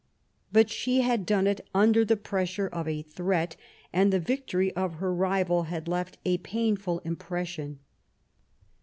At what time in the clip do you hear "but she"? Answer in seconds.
0.51-1.01